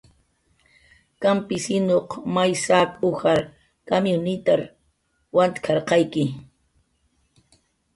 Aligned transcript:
"Kampisinuq 1.21 2.09
may 2.35 2.51
saq 2.65 2.89
ujar 3.09 3.39
kamyunitar 3.87 4.61
wantk""arqayki" 5.35 6.23